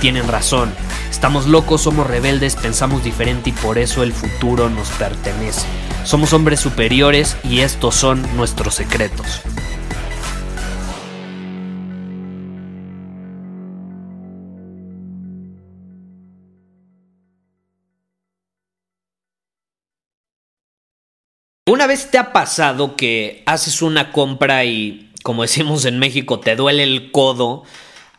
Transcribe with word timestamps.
tienen 0.00 0.28
razón. 0.28 0.72
Estamos 1.10 1.46
locos, 1.46 1.82
somos 1.82 2.06
rebeldes, 2.06 2.56
pensamos 2.56 3.04
diferente 3.04 3.50
y 3.50 3.52
por 3.52 3.78
eso 3.78 4.02
el 4.02 4.12
futuro 4.12 4.70
nos 4.70 4.88
pertenece. 4.90 5.66
Somos 6.04 6.32
hombres 6.32 6.60
superiores 6.60 7.36
y 7.44 7.60
estos 7.60 7.94
son 7.94 8.24
nuestros 8.36 8.74
secretos. 8.74 9.42
¿Una 21.66 21.86
vez 21.86 22.10
te 22.10 22.16
ha 22.16 22.32
pasado 22.32 22.96
que 22.96 23.42
haces 23.44 23.82
una 23.82 24.10
compra 24.10 24.64
y, 24.64 25.12
como 25.22 25.42
decimos 25.42 25.84
en 25.84 25.98
México, 25.98 26.40
te 26.40 26.56
duele 26.56 26.82
el 26.82 27.12
codo 27.12 27.64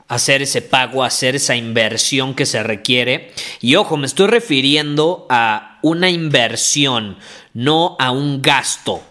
hacer 0.10 0.42
ese 0.42 0.62
pago, 0.62 1.04
hacer 1.04 1.36
esa 1.36 1.56
inversión 1.56 2.36
que 2.36 2.46
se 2.46 2.62
requiere? 2.62 3.32
Y 3.62 3.76
ojo, 3.76 3.96
me 3.96 4.08
estoy 4.08 4.28
refiriendo 4.28 5.26
a 5.30 5.80
una 5.82 6.10
inversión, 6.10 7.18
no 7.54 7.96
a 8.00 8.12
un 8.12 8.42
gasto. 8.42 9.02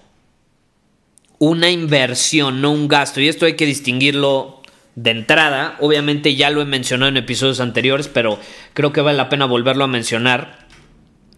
Una 1.39 1.71
inversión, 1.71 2.61
no 2.61 2.73
un 2.73 2.89
gasto. 2.89 3.21
Y 3.21 3.29
esto 3.29 3.47
hay 3.47 3.55
que 3.55 3.65
distinguirlo 3.65 4.61
de 4.97 5.13
entrada. 5.13 5.77
Obviamente 5.81 6.35
ya 6.35 6.51
lo 6.51 6.61
he 6.61 6.65
mencionado 6.65 7.09
en 7.09 7.17
episodios 7.17 7.61
anteriores, 7.61 8.09
pero 8.09 8.39
creo 8.75 8.93
que 8.93 9.01
vale 9.01 9.17
la 9.17 9.29
pena 9.29 9.47
volverlo 9.47 9.85
a 9.85 9.89
mencionar. 9.89 10.67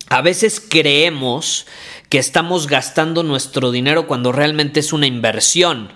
A 0.08 0.22
veces 0.22 0.66
creemos 0.66 1.66
que 2.08 2.18
estamos 2.18 2.66
gastando 2.66 3.22
nuestro 3.22 3.70
dinero 3.70 4.06
cuando 4.06 4.32
realmente 4.32 4.80
es 4.80 4.94
una 4.94 5.06
inversión. 5.06 5.92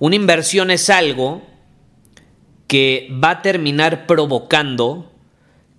Una 0.00 0.16
inversión 0.16 0.72
es 0.72 0.90
algo 0.90 1.46
que 2.70 3.08
va 3.12 3.30
a 3.30 3.42
terminar 3.42 4.06
provocando 4.06 5.10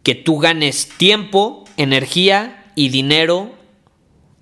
que 0.04 0.14
tú 0.14 0.40
ganes 0.40 0.90
tiempo, 0.98 1.64
energía 1.78 2.66
y 2.76 2.90
dinero 2.90 3.54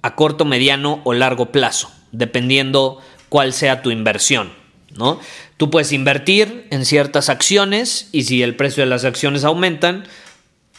a 0.02 0.16
corto, 0.16 0.45
mediano 0.45 1.00
o 1.03 1.14
largo 1.14 1.52
plazo, 1.52 1.92
dependiendo 2.11 2.97
cuál 3.30 3.53
sea 3.53 3.83
tu 3.83 3.92
inversión. 3.92 4.52
¿no? 4.95 5.20
Tú 5.58 5.70
puedes 5.70 5.92
invertir 5.92 6.66
en 6.72 6.86
ciertas 6.86 7.30
acciones 7.30 8.09
y 8.14 8.23
si 8.23 8.42
el 8.42 8.55
precio 8.55 8.81
de 8.81 8.89
las 8.89 9.05
acciones 9.05 9.44
aumentan, 9.44 10.08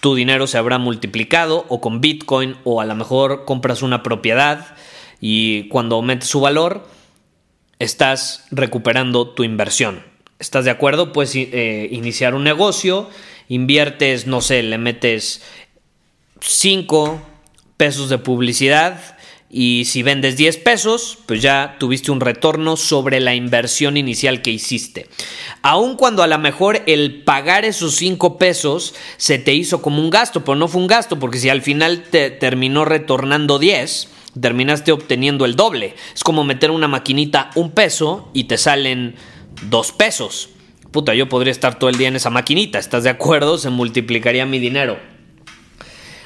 tu 0.01 0.17
dinero 0.17 0.49
se 0.49 0.59
habrá 0.59 0.79
multiplicado 0.79 1.67
o 1.69 1.81
con 1.81 2.01
Bitcoin 2.01 2.57
o 2.65 2.81
a 2.81 2.85
lo 2.85 2.97
mejor 2.97 3.45
compras 3.45 3.83
una 3.83 4.03
propiedad 4.03 4.75
y 5.21 5.69
cuando 5.69 5.95
aumente 5.95 6.27
su 6.27 6.41
valor 6.41 6.89
estás 7.79 8.49
recuperando 8.51 9.29
tu 9.29 9.45
inversión. 9.45 10.10
¿Estás 10.41 10.65
de 10.65 10.71
acuerdo? 10.71 11.13
Puedes 11.13 11.37
eh, 11.37 11.89
iniciar 11.91 12.35
un 12.35 12.45
negocio, 12.45 13.11
inviertes, 13.51 14.27
no 14.27 14.41
sé, 14.41 14.63
le 14.63 14.79
metes 14.79 15.43
5 16.41 17.21
pesos 17.77 18.09
de 18.09 18.17
publicidad 18.17 19.19
y 19.51 19.85
si 19.85 20.03
vendes 20.03 20.39
10 20.39 20.57
pesos, 20.57 21.19
pues 21.27 21.43
ya 21.43 21.77
tuviste 21.79 22.11
un 22.11 22.21
retorno 22.21 22.79
sobre 22.79 23.21
la 23.21 23.35
inversión 23.35 23.99
inicial 23.99 24.41
que 24.41 24.51
hiciste. 24.51 25.09
Aun 25.61 25.97
cuando 25.97 26.23
a 26.23 26.27
lo 26.27 26.39
mejor 26.39 26.85
el 26.87 27.23
pagar 27.23 27.67
esos 27.67 27.97
5 27.97 28.39
pesos 28.39 28.95
se 29.19 29.39
te 29.39 29.53
hizo 29.53 29.83
como 29.83 30.01
un 30.01 30.09
gasto, 30.09 30.43
pero 30.43 30.57
no 30.57 30.69
fue 30.69 30.81
un 30.81 30.87
gasto, 30.87 31.19
porque 31.19 31.39
si 31.39 31.51
al 31.51 31.61
final 31.61 32.05
te 32.11 32.31
terminó 32.31 32.87
retornando 32.87 33.59
10, 33.59 34.09
terminaste 34.41 34.91
obteniendo 34.91 35.45
el 35.45 35.55
doble. 35.55 35.97
Es 36.15 36.25
como 36.25 36.45
meter 36.45 36.71
una 36.71 36.89
maquinita 36.89 37.51
un 37.57 37.73
peso 37.73 38.31
y 38.33 38.45
te 38.45 38.57
salen 38.57 39.17
2 39.69 39.93
pesos. 39.93 40.51
Puta, 40.91 41.15
yo 41.15 41.29
podría 41.29 41.53
estar 41.53 41.79
todo 41.79 41.91
el 41.91 41.97
día 41.97 42.09
en 42.09 42.17
esa 42.17 42.31
maquinita, 42.31 42.79
¿estás 42.79 43.05
de 43.05 43.11
acuerdo? 43.11 43.59
Se 43.59 43.71
multiplicaría 43.71 44.47
mi 44.47 44.59
dinero. 44.59 44.99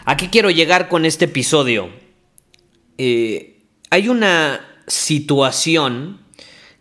¿A 0.04 0.16
qué 0.16 0.30
quiero 0.30 0.50
llegar 0.50 0.88
con 0.88 1.04
este 1.04 1.26
episodio? 1.26 1.90
Eh, 2.98 3.64
hay 3.90 4.08
una 4.08 4.60
situación 4.86 6.20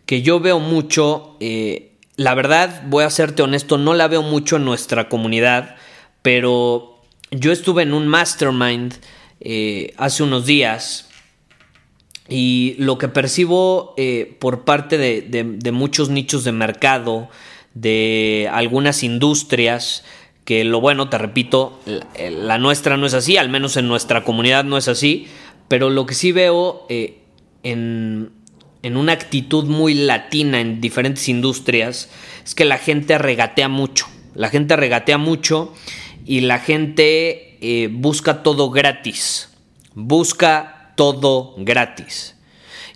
que 0.06 0.22
yo 0.22 0.40
veo 0.40 0.60
mucho, 0.60 1.36
eh, 1.40 1.96
la 2.16 2.34
verdad, 2.34 2.82
voy 2.86 3.04
a 3.04 3.10
serte 3.10 3.42
honesto, 3.42 3.78
no 3.78 3.94
la 3.94 4.08
veo 4.08 4.22
mucho 4.22 4.56
en 4.56 4.64
nuestra 4.64 5.08
comunidad, 5.08 5.76
pero 6.22 7.02
yo 7.30 7.52
estuve 7.52 7.82
en 7.82 7.94
un 7.94 8.06
mastermind 8.06 8.94
eh, 9.40 9.94
hace 9.96 10.22
unos 10.22 10.46
días 10.46 11.08
y 12.28 12.74
lo 12.78 12.98
que 12.98 13.08
percibo 13.08 13.94
por 14.38 14.64
parte 14.64 14.98
de, 14.98 15.72
muchos 15.72 16.08
nichos 16.08 16.44
de 16.44 16.52
mercado, 16.52 17.28
de 17.74 18.48
algunas 18.52 19.02
industrias, 19.02 20.04
que 20.44 20.64
lo 20.64 20.80
bueno, 20.80 21.08
te 21.08 21.18
repito, 21.18 21.80
la 22.18 22.58
nuestra 22.58 22.96
no 22.96 23.06
es 23.06 23.14
así, 23.14 23.36
al 23.36 23.48
menos 23.48 23.76
en 23.76 23.88
nuestra 23.88 24.24
comunidad 24.24 24.64
no 24.64 24.76
es 24.76 24.88
así, 24.88 25.26
pero 25.68 25.90
lo 25.90 26.06
que 26.06 26.14
sí 26.14 26.32
veo 26.32 26.86
eh, 26.88 27.18
en, 27.62 28.30
una 28.82 29.12
actitud 29.12 29.64
muy 29.64 29.94
latina 29.94 30.60
en 30.60 30.80
diferentes 30.80 31.28
industrias 31.28 32.10
es 32.44 32.54
que 32.54 32.66
la 32.66 32.78
gente 32.78 33.16
regatea 33.18 33.68
mucho. 33.68 34.06
La 34.34 34.50
gente 34.50 34.76
regatea 34.76 35.16
mucho 35.16 35.72
y 36.26 36.40
la 36.40 36.58
gente 36.58 37.56
eh, 37.60 37.88
busca 37.90 38.42
todo 38.42 38.70
gratis. 38.70 39.48
Busca 39.94 40.73
todo 40.94 41.54
gratis. 41.58 42.36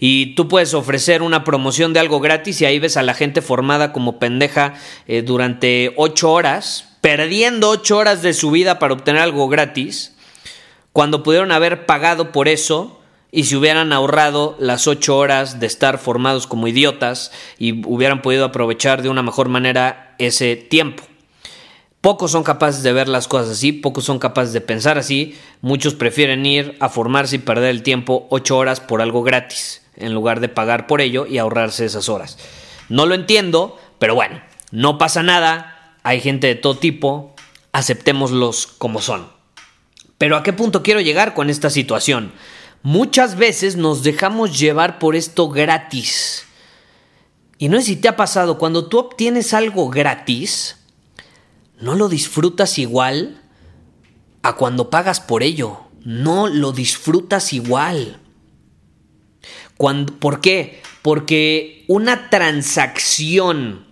Y 0.00 0.34
tú 0.34 0.46
puedes 0.48 0.74
ofrecer 0.74 1.22
una 1.22 1.42
promoción 1.42 1.92
de 1.92 2.00
algo 2.00 2.20
gratis 2.20 2.60
y 2.60 2.64
ahí 2.64 2.78
ves 2.78 2.96
a 2.96 3.02
la 3.02 3.14
gente 3.14 3.42
formada 3.42 3.92
como 3.92 4.18
pendeja 4.18 4.74
eh, 5.06 5.22
durante 5.22 5.92
ocho 5.96 6.30
horas, 6.32 6.96
perdiendo 7.00 7.70
ocho 7.70 7.98
horas 7.98 8.22
de 8.22 8.32
su 8.32 8.50
vida 8.50 8.78
para 8.78 8.94
obtener 8.94 9.22
algo 9.22 9.48
gratis 9.48 10.14
cuando 10.92 11.22
pudieron 11.22 11.52
haber 11.52 11.86
pagado 11.86 12.32
por 12.32 12.48
eso 12.48 13.00
y 13.30 13.44
si 13.44 13.56
hubieran 13.56 13.92
ahorrado 13.92 14.56
las 14.58 14.86
ocho 14.86 15.16
horas 15.16 15.60
de 15.60 15.66
estar 15.66 15.98
formados 15.98 16.46
como 16.46 16.66
idiotas 16.66 17.30
y 17.58 17.86
hubieran 17.86 18.22
podido 18.22 18.44
aprovechar 18.44 19.02
de 19.02 19.08
una 19.08 19.22
mejor 19.22 19.48
manera 19.48 20.14
ese 20.18 20.56
tiempo. 20.56 21.04
Pocos 22.00 22.30
son 22.30 22.44
capaces 22.44 22.84
de 22.84 22.92
ver 22.92 23.08
las 23.08 23.26
cosas 23.26 23.50
así, 23.50 23.72
pocos 23.72 24.04
son 24.04 24.20
capaces 24.20 24.52
de 24.52 24.60
pensar 24.60 24.98
así, 24.98 25.36
muchos 25.62 25.94
prefieren 25.94 26.46
ir 26.46 26.76
a 26.78 26.88
formarse 26.88 27.36
y 27.36 27.40
perder 27.40 27.70
el 27.70 27.82
tiempo 27.82 28.28
ocho 28.30 28.56
horas 28.56 28.78
por 28.78 29.02
algo 29.02 29.24
gratis, 29.24 29.82
en 29.96 30.14
lugar 30.14 30.38
de 30.38 30.48
pagar 30.48 30.86
por 30.86 31.00
ello 31.00 31.26
y 31.26 31.38
ahorrarse 31.38 31.84
esas 31.84 32.08
horas. 32.08 32.38
No 32.88 33.04
lo 33.04 33.16
entiendo, 33.16 33.76
pero 33.98 34.14
bueno, 34.14 34.40
no 34.70 34.96
pasa 34.96 35.24
nada, 35.24 35.96
hay 36.04 36.20
gente 36.20 36.46
de 36.46 36.54
todo 36.54 36.76
tipo, 36.76 37.34
aceptémoslos 37.72 38.68
como 38.68 39.00
son. 39.00 39.28
Pero 40.18 40.36
¿a 40.36 40.44
qué 40.44 40.52
punto 40.52 40.84
quiero 40.84 41.00
llegar 41.00 41.34
con 41.34 41.50
esta 41.50 41.68
situación? 41.68 42.32
Muchas 42.82 43.36
veces 43.36 43.76
nos 43.76 44.04
dejamos 44.04 44.56
llevar 44.56 45.00
por 45.00 45.16
esto 45.16 45.48
gratis. 45.48 46.44
Y 47.58 47.68
no 47.68 47.78
sé 47.78 47.84
si 47.84 47.96
te 47.96 48.06
ha 48.06 48.16
pasado, 48.16 48.56
cuando 48.56 48.86
tú 48.86 48.98
obtienes 48.98 49.52
algo 49.52 49.90
gratis, 49.90 50.76
no 51.80 51.94
lo 51.94 52.08
disfrutas 52.08 52.78
igual 52.78 53.40
a 54.42 54.56
cuando 54.56 54.90
pagas 54.90 55.20
por 55.20 55.42
ello. 55.42 55.80
No 56.04 56.46
lo 56.46 56.72
disfrutas 56.72 57.52
igual. 57.52 58.18
¿Por 59.76 60.40
qué? 60.40 60.82
Porque 61.02 61.84
una 61.86 62.30
transacción 62.30 63.86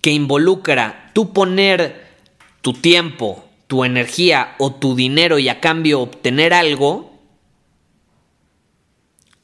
que 0.00 0.12
involucra 0.12 1.10
tú 1.12 1.32
poner 1.32 2.06
tu 2.62 2.72
tiempo, 2.72 3.44
tu 3.66 3.84
energía 3.84 4.54
o 4.58 4.74
tu 4.74 4.94
dinero 4.94 5.38
y 5.38 5.48
a 5.48 5.60
cambio 5.60 6.00
obtener 6.00 6.54
algo, 6.54 7.20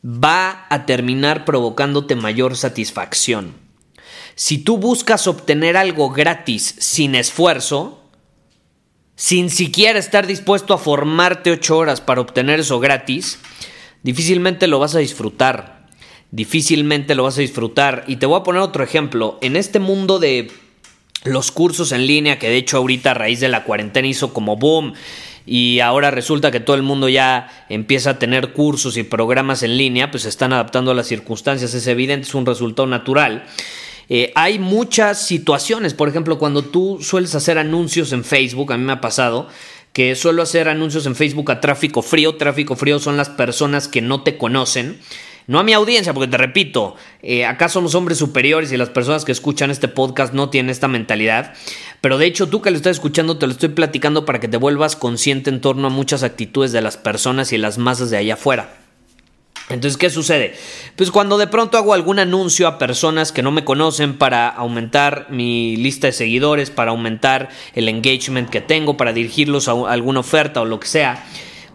va 0.05 0.67
a 0.71 0.87
terminar 0.87 1.44
provocándote 1.44 2.17
mayor 2.17 2.56
satisfacción. 2.56 3.62
Si 4.34 4.58
tú 4.58 4.79
buscas 4.79 5.26
obtener 5.26 5.76
algo 5.76 6.11
gratis 6.11 6.75
sin 6.79 7.14
esfuerzo, 7.14 8.02
sin 9.14 9.50
siquiera 9.50 9.99
estar 9.99 10.26
dispuesto 10.26 10.75
a 10.75 10.79
formarte 10.79 11.50
ocho 11.50 11.76
horas 11.76 12.00
para 12.00 12.20
obtener 12.20 12.61
eso 12.61 12.81
gratis, 12.81 13.38
difícilmente 14.02 14.67
lo 14.67 14.79
vas 14.79 14.94
a 14.94 15.00
disfrutar. 15.00 15.88
Difícilmente 16.31 17.14
lo 17.14 17.25
vas 17.25 17.37
a 17.37 17.43
disfrutar. 17.43 18.05
Y 18.06 18.17
te 18.17 18.26
voy 18.26 18.40
a 18.40 18.43
poner 18.43 18.62
otro 18.62 18.82
ejemplo. 18.82 19.38
En 19.43 19.55
este 19.55 19.79
mundo 19.79 20.19
de 20.19 20.50
los 21.25 21.52
cursos 21.52 21.93
en 21.93 22.06
línea, 22.06 22.38
que 22.38 22.49
de 22.49 22.56
hecho 22.56 22.79
ahorita 22.79 23.11
a 23.11 23.14
raíz 23.14 23.40
de 23.40 23.49
la 23.49 23.64
cuarentena 23.64 24.08
hizo 24.08 24.32
como 24.32 24.56
boom, 24.56 24.94
y 25.44 25.81
ahora 25.81 26.11
resulta 26.11 26.50
que 26.50 26.61
todo 26.61 26.76
el 26.76 26.82
mundo 26.82 27.08
ya 27.08 27.67
empieza 27.69 28.11
a 28.11 28.19
tener 28.19 28.52
cursos 28.52 28.96
y 28.96 29.02
programas 29.02 29.62
en 29.62 29.76
línea, 29.76 30.11
pues 30.11 30.23
se 30.23 30.29
están 30.29 30.52
adaptando 30.52 30.93
a 30.93 30.94
las 30.94 31.08
circunstancias, 31.08 31.75
es 31.75 31.87
evidente, 31.87 32.29
es 32.29 32.34
un 32.34 32.46
resultado 32.46 32.87
natural. 32.87 33.44
Eh, 34.09 34.33
hay 34.35 34.59
muchas 34.59 35.27
situaciones, 35.27 35.95
por 35.95 36.09
ejemplo, 36.09 36.39
cuando 36.39 36.63
tú 36.63 36.99
sueles 37.01 37.35
hacer 37.35 37.59
anuncios 37.59 38.13
en 38.13 38.25
Facebook, 38.25 38.73
a 38.73 38.77
mí 38.77 38.85
me 38.85 38.93
ha 38.93 39.01
pasado 39.01 39.49
que 39.93 40.15
suelo 40.15 40.43
hacer 40.43 40.69
anuncios 40.69 41.07
en 41.07 41.15
Facebook 41.15 41.51
a 41.51 41.61
tráfico 41.61 42.03
frío, 42.03 42.37
tráfico 42.37 42.77
frío 42.77 42.99
son 42.99 43.17
las 43.17 43.29
personas 43.29 43.89
que 43.89 44.01
no 44.01 44.23
te 44.23 44.39
conocen, 44.39 44.99
no 45.47 45.59
a 45.59 45.65
mi 45.65 45.73
audiencia, 45.73 46.15
porque 46.15 46.31
te 46.31 46.39
repito, 46.39 46.95
eh, 47.23 47.45
acá 47.45 47.69
somos 47.69 47.95
hombres 47.95 48.17
superiores 48.19 48.73
y 48.73 48.77
las 48.77 48.91
personas 48.91 49.25
que 49.25 49.33
escuchan 49.33 49.71
este 49.71 49.89
podcast 49.89 50.33
no 50.33 50.51
tienen 50.51 50.71
esta 50.71 50.89
mentalidad. 50.89 51.53
Pero 52.01 52.17
de 52.17 52.27
hecho, 52.27 52.49
tú 52.49 52.63
que 52.63 52.71
lo 52.71 52.77
estás 52.77 52.93
escuchando, 52.93 53.39
te 53.39 53.47
lo 53.47 53.53
estoy 53.53 53.71
platicando 53.71 54.25
para 54.25 54.41
que 54.41 54.49
te 54.49 54.57
vuelvas 54.57 54.97
consciente 54.97 55.51
en 55.51 55.61
torno 55.61 55.89
a 55.89 55.91
muchas 55.91 56.23
actitudes 56.23 56.73
de 56.73 56.81
las 56.81 56.97
personas 56.97 57.53
y 57.53 57.59
las 57.59 57.77
masas 57.77 58.11
de 58.11 58.19
allá 58.19 58.35
afuera. 58.35 58.81
Entonces, 59.69 59.97
¿qué 59.97 60.11
sucede? 60.11 60.55
Pues 60.97 61.11
cuando 61.11 61.38
de 61.38 61.47
pronto 61.47 61.79
hago 61.79 61.94
algún 61.94 62.19
anuncio 62.19 62.67
a 62.67 62.79
personas 62.79 63.32
que 63.32 63.43
no 63.43 63.50
me 63.53 63.64
conocen 63.64 64.19
para 64.19 64.49
aumentar 64.49 65.29
mi 65.31 65.76
lista 65.76 66.09
de 66.09 66.12
seguidores, 66.12 66.70
para 66.70 66.91
aumentar 66.91 67.49
el 67.75 67.88
engagement 67.88 68.50
que 68.50 68.61
tengo, 68.61 68.97
para 68.97 69.12
dirigirlos 69.12 69.69
a 69.69 69.73
alguna 69.73 70.20
oferta 70.20 70.61
o 70.61 70.64
lo 70.64 70.81
que 70.81 70.88
sea, 70.88 71.25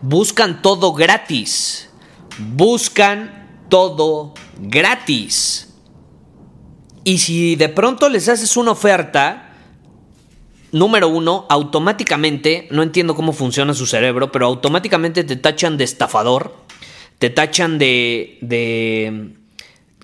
buscan 0.02 0.62
todo 0.62 0.94
gratis. 0.94 1.90
Buscan 2.38 3.66
todo 3.70 4.34
gratis. 4.60 5.74
Y 7.04 7.20
si 7.20 7.56
de 7.56 7.70
pronto 7.70 8.10
les 8.10 8.28
haces 8.28 8.58
una 8.58 8.72
oferta, 8.72 9.54
número 10.72 11.08
uno, 11.08 11.46
automáticamente, 11.50 12.68
no 12.70 12.84
entiendo 12.84 13.16
cómo 13.16 13.32
funciona 13.32 13.74
su 13.74 13.86
cerebro, 13.86 14.32
pero 14.32 14.46
automáticamente 14.46 15.24
te 15.24 15.38
tachan 15.38 15.78
de 15.78 15.86
estafador 15.86 16.67
te 17.20 17.30
tachan 17.30 17.78
de... 17.80 18.38
de 18.42 19.34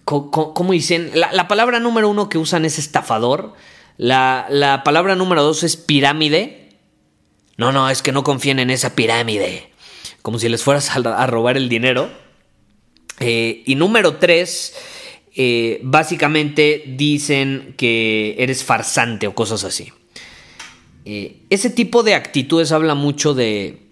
¿Cómo 0.06 0.74
dicen? 0.74 1.12
La, 1.14 1.48
palabra 1.48 1.80
número 1.80 2.10
uno 2.10 2.28
que 2.28 2.38
usan 2.38 2.66
es 2.66 2.78
estafador. 2.78 3.54
La, 3.98 4.82
palabra 4.84 5.16
número 5.16 5.44
dos 5.44 5.64
es 5.64 5.78
pirámide. 5.78 6.70
No, 7.56 7.72
no, 7.72 7.90
es 7.90 8.02
que 8.02 8.12
no 8.12 8.24
confíen 8.24 8.60
en 8.60 8.70
esa 8.70 8.96
pirámide. 8.96 9.70
Como 10.22 10.40
si 10.40 10.50
les 10.50 10.62
fueras 10.62 10.90
a, 10.96 11.28
robar 11.28 11.56
el 11.56 11.70
dinero. 11.70 12.10
Eh, 13.20 13.64
y 13.66 13.76
número 13.76 14.18
tres, 14.18 14.76
eh, 15.36 15.80
básicamente 15.84 16.84
dicen 16.86 17.74
que 17.78 18.36
eres 18.40 18.66
farsante 18.66 19.28
o 19.28 19.36
cosas 19.36 19.64
así. 19.64 19.94
Eh, 21.06 21.44
ese 21.50 21.70
tipo 21.70 22.04
de 22.04 22.16
actitudes 22.16 22.74
habla 22.74 22.94
mucho 22.94 23.34
de, 23.34 23.84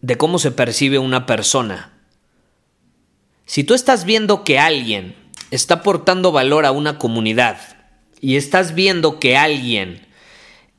de 0.00 0.16
cómo 0.16 0.40
se 0.40 0.50
percibe 0.50 0.98
una 0.98 1.26
persona. 1.26 1.97
Si 3.48 3.64
tú 3.64 3.72
estás 3.72 4.04
viendo 4.04 4.44
que 4.44 4.58
alguien 4.58 5.16
está 5.50 5.76
aportando 5.76 6.32
valor 6.32 6.66
a 6.66 6.70
una 6.70 6.98
comunidad 6.98 7.58
y 8.20 8.36
estás 8.36 8.74
viendo 8.74 9.18
que 9.18 9.38
alguien 9.38 10.06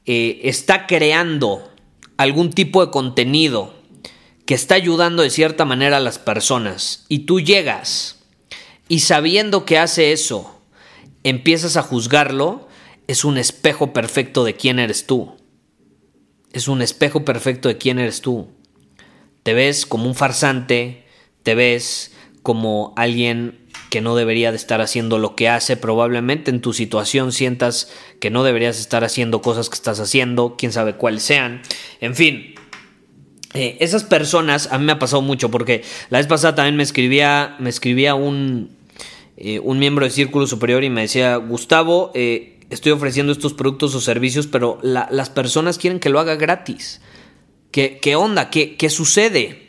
eh, 0.06 0.42
está 0.44 0.86
creando 0.86 1.74
algún 2.16 2.52
tipo 2.52 2.86
de 2.86 2.92
contenido 2.92 3.74
que 4.46 4.54
está 4.54 4.76
ayudando 4.76 5.24
de 5.24 5.32
cierta 5.32 5.66
manera 5.66 5.98
a 5.98 6.00
las 6.00 6.20
personas 6.20 7.08
y 7.10 7.26
tú 7.26 7.40
llegas 7.40 8.20
y 8.88 9.00
sabiendo 9.00 9.66
que 9.66 9.80
hace 9.80 10.12
eso, 10.12 10.62
empiezas 11.24 11.76
a 11.76 11.82
juzgarlo, 11.82 12.68
es 13.08 13.26
un 13.26 13.40
espejo 13.40 13.94
perfecto 13.94 14.44
de 14.44 14.54
quién 14.54 14.78
eres 14.78 15.08
tú. 15.08 15.36
Es 16.54 16.68
un 16.68 16.84
espejo 16.84 17.26
perfecto 17.26 17.68
de 17.68 17.80
quién 17.80 17.98
eres 17.98 18.22
tú. 18.22 18.48
Te 19.42 19.56
ves 19.56 19.88
como 19.88 20.06
un 20.06 20.14
farsante, 20.14 21.08
te 21.42 21.56
ves 21.56 22.12
como 22.44 22.94
alguien 22.96 23.60
que 23.90 24.02
no 24.02 24.16
debería 24.16 24.52
de 24.52 24.58
estar 24.58 24.82
haciendo 24.82 25.18
lo 25.18 25.36
que 25.36 25.50
hace, 25.50 25.78
probablemente 25.78 26.52
en 26.52 26.62
tu 26.62 26.74
situación 26.74 27.32
sientas 27.32 27.92
que 28.20 28.30
no 28.30 28.44
deberías 28.44 28.80
estar 28.80 29.04
haciendo 29.04 29.42
cosas 29.42 29.70
que 29.70 29.76
estás 29.76 30.00
haciendo, 30.00 30.56
quién 30.58 30.72
sabe 30.72 30.94
cuáles 30.96 31.24
sean, 31.24 31.62
en 32.00 32.16
fin. 32.16 32.56
Eh, 33.56 33.78
esas 33.80 34.04
personas 34.04 34.72
a 34.72 34.78
mí 34.78 34.86
me 34.86 34.92
ha 34.92 35.00
pasado 35.00 35.24
mucho 35.24 35.50
porque 35.50 35.84
la 36.12 36.20
vez 36.20 36.28
pasada 36.28 36.54
también 36.54 36.76
me 36.76 36.84
escribía, 36.84 37.56
me 37.60 37.72
escribía 37.72 38.14
un, 38.14 38.70
eh, 39.38 39.60
un 39.60 39.80
miembro 39.80 40.06
de 40.06 40.12
Círculo 40.12 40.46
Superior 40.46 40.84
y 40.84 40.92
me 40.92 41.02
decía, 41.02 41.36
Gustavo, 41.38 42.12
eh, 42.14 42.60
estoy 42.70 42.92
ofreciendo 42.92 43.32
estos 43.32 43.56
productos 43.56 43.96
o 43.96 44.02
servicios, 44.02 44.46
pero 44.46 44.80
las 44.84 45.30
personas 45.32 45.80
quieren 45.80 46.00
que 46.00 46.10
lo 46.10 46.20
haga 46.20 46.36
gratis. 46.36 47.02
¿Qué, 47.72 48.00
qué 48.00 48.16
onda? 48.16 48.52
¿Qué, 48.52 48.76
¿Qué 48.78 48.92
sucede? 48.92 49.69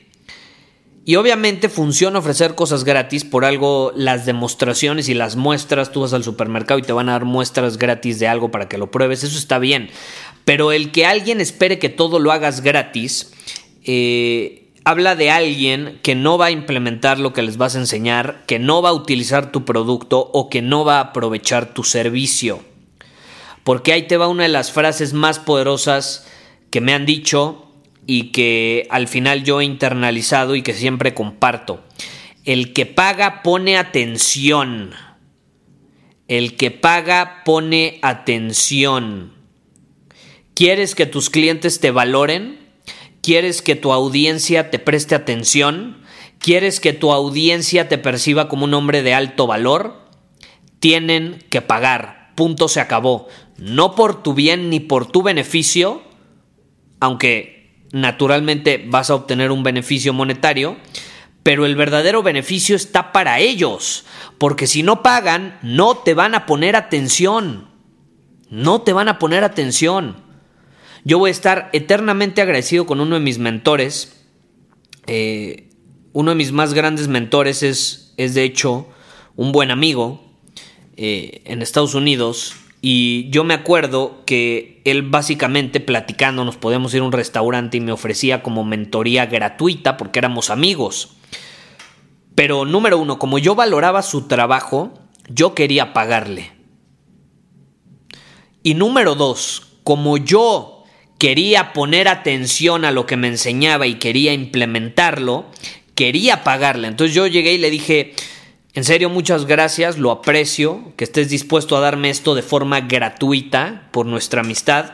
Y 1.11 1.17
obviamente 1.17 1.69
funciona 1.69 2.21
ofrecer 2.21 2.55
cosas 2.55 2.85
gratis, 2.85 3.25
por 3.25 3.45
algo 3.45 3.91
las 3.97 4.27
demostraciones 4.27 5.09
y 5.09 5.15
las 5.15 5.35
muestras, 5.35 5.91
tú 5.91 6.03
vas 6.03 6.13
al 6.13 6.23
supermercado 6.23 6.79
y 6.79 6.85
te 6.85 6.93
van 6.93 7.09
a 7.09 7.13
dar 7.15 7.25
muestras 7.25 7.79
gratis 7.79 8.21
de 8.21 8.29
algo 8.29 8.53
para 8.53 8.69
que 8.69 8.79
lo 8.79 8.93
pruebes, 8.93 9.25
eso 9.25 9.37
está 9.37 9.59
bien. 9.59 9.91
Pero 10.45 10.71
el 10.71 10.93
que 10.93 11.07
alguien 11.07 11.41
espere 11.41 11.81
que 11.81 11.89
todo 11.89 12.21
lo 12.21 12.31
hagas 12.31 12.61
gratis, 12.61 13.33
eh, 13.83 14.69
habla 14.85 15.17
de 15.17 15.33
alguien 15.33 15.99
que 16.05 16.15
no 16.15 16.39
va 16.39 16.47
a 16.47 16.51
implementar 16.53 17.19
lo 17.19 17.33
que 17.33 17.43
les 17.43 17.57
vas 17.57 17.75
a 17.75 17.81
enseñar, 17.81 18.45
que 18.47 18.61
no 18.61 18.81
va 18.81 18.91
a 18.91 18.93
utilizar 18.93 19.51
tu 19.51 19.65
producto 19.65 20.31
o 20.33 20.49
que 20.49 20.63
no 20.63 20.85
va 20.85 20.99
a 20.99 21.07
aprovechar 21.07 21.75
tu 21.75 21.83
servicio. 21.83 22.61
Porque 23.65 23.93
ahí 23.93 24.07
te 24.07 24.17
va 24.17 24.29
una 24.29 24.45
de 24.45 24.49
las 24.49 24.71
frases 24.71 25.13
más 25.13 25.41
poderosas 25.41 26.29
que 26.71 26.81
me 26.81 26.95
han 26.95 27.05
dicho 27.05 27.67
y 28.13 28.33
que 28.33 28.89
al 28.91 29.07
final 29.07 29.45
yo 29.45 29.61
he 29.61 29.65
internalizado 29.65 30.57
y 30.57 30.63
que 30.63 30.75
siempre 30.75 31.15
comparto. 31.15 31.85
El 32.45 32.73
que 32.73 32.85
paga 32.85 33.41
pone 33.45 33.77
atención. 33.77 34.91
El 36.27 36.57
que 36.57 36.73
paga 36.73 37.45
pone 37.45 38.01
atención. 38.03 39.35
¿Quieres 40.55 40.97
que 40.97 41.07
tus 41.07 41.31
clientes 41.31 41.79
te 41.79 41.93
valoren? 41.93 42.59
¿Quieres 43.23 43.63
que 43.63 43.77
tu 43.77 43.93
audiencia 43.93 44.71
te 44.71 44.81
preste 44.81 45.15
atención? 45.15 45.99
¿Quieres 46.41 46.81
que 46.81 46.93
tu 46.93 47.13
audiencia 47.13 47.89
te 47.89 47.97
perciba 47.97 48.49
como 48.49 48.65
un 48.65 48.75
hombre 48.75 49.05
de 49.05 49.15
alto 49.15 49.47
valor? 49.47 50.11
Tienen 50.81 51.45
que 51.49 51.63
pagar. 51.63 52.33
Punto 52.35 52.67
se 52.67 52.81
acabó. 52.81 53.29
No 53.57 53.95
por 53.95 54.25
tu 54.25 54.35
bien 54.35 54.69
ni 54.69 54.81
por 54.81 55.07
tu 55.07 55.23
beneficio, 55.23 56.03
aunque 56.99 57.60
naturalmente 57.93 58.85
vas 58.89 59.11
a 59.11 59.15
obtener 59.15 59.51
un 59.51 59.63
beneficio 59.63 60.13
monetario, 60.13 60.77
pero 61.43 61.67
el 61.67 61.77
verdadero 61.77 62.23
beneficio 62.23 62.77
está 62.77 63.13
para 63.13 63.39
ellos, 63.41 64.05
porque 64.39 64.67
si 64.67 64.83
no 64.83 65.03
pagan, 65.03 65.59
no 65.63 65.97
te 65.97 66.15
van 66.15 66.35
a 66.35 66.47
poner 66.47 66.77
atención, 66.77 67.69
no 68.51 68.83
te 68.83 68.93
van 68.93 69.09
a 69.09 69.19
poner 69.19 69.45
atención. 69.45 70.17
Yo 71.05 71.19
voy 71.19 71.29
a 71.29 71.33
estar 71.33 71.71
eternamente 71.73 72.43
agradecido 72.43 72.87
con 72.87 73.01
uno 73.01 73.15
de 73.15 73.23
mis 73.23 73.39
mentores, 73.39 74.27
eh, 75.07 75.71
uno 76.13 76.33
de 76.33 76.37
mis 76.37 76.53
más 76.53 76.75
grandes 76.75 77.09
mentores 77.09 77.63
es, 77.63 78.13
es 78.17 78.35
de 78.35 78.45
hecho 78.45 78.89
un 79.37 79.53
buen 79.53 79.71
amigo 79.71 80.23
eh, 80.97 81.43
en 81.47 81.63
Estados 81.63 81.95
Unidos, 81.95 82.55
y 82.83 83.29
yo 83.31 83.45
me 83.45 83.55
acuerdo 83.55 84.23
que 84.25 84.81
él 84.85 85.03
básicamente 85.03 85.81
platicando, 85.81 86.45
nos 86.45 86.57
podíamos 86.57 86.95
ir 86.95 87.01
a 87.01 87.05
un 87.05 87.13
restaurante 87.13 87.77
y 87.77 87.81
me 87.81 87.93
ofrecía 87.93 88.43
como 88.43 88.65
mentoría 88.65 89.27
gratuita 89.27 89.97
porque 89.97 90.19
éramos 90.19 90.49
amigos. 90.49 91.17
Pero 92.35 92.65
número 92.65 92.99
uno, 92.99 93.19
como 93.19 93.39
yo 93.39 93.55
valoraba 93.55 94.03
su 94.03 94.29
trabajo, 94.29 94.95
yo 95.29 95.55
quería 95.55 95.93
pagarle. 95.93 96.53
Y 98.63 98.75
número 98.75 99.15
dos, 99.15 99.75
como 99.85 100.17
yo 100.17 100.85
quería 101.19 101.75
poner 101.75 102.09
atención 102.09 102.87
a 102.87 102.93
lo 102.93 103.05
que 103.05 103.19
me 103.19 103.29
enseñaba 103.29 103.87
y 103.87 103.97
quería 103.97 104.33
implementarlo, 104.33 105.45
quería 105.95 106.45
pagarle. 106.45 106.89
Entonces 106.89 107.15
yo 107.15 107.27
llegué 107.27 107.53
y 107.53 107.59
le 107.59 107.71
dije, 107.71 108.15
en 108.73 108.85
serio, 108.85 109.11
muchas 109.11 109.47
gracias, 109.47 109.99
lo 109.99 110.13
aprecio, 110.13 110.93
que 110.97 111.05
estés 111.05 111.29
dispuesto 111.29 111.77
a 111.77 111.81
darme 111.81 112.09
esto 112.09 112.37
de 112.37 112.43
forma 112.43 112.81
gratuita 112.83 113.89
por 113.91 114.07
nuestra 114.07 114.43
amistad, 114.43 114.93